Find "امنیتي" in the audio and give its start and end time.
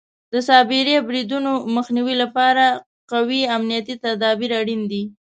3.55-3.95